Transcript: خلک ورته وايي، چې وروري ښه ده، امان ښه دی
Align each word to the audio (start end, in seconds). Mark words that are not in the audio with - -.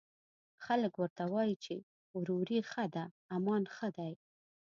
خلک 0.65 0.93
ورته 1.01 1.23
وايي، 1.33 1.55
چې 1.63 1.75
وروري 2.17 2.59
ښه 2.71 2.85
ده، 2.95 3.05
امان 3.35 3.63
ښه 3.75 3.87
دی 3.97 4.13